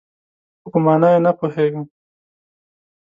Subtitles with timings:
[0.61, 1.85] خو، په مانا یې نه پوهیږم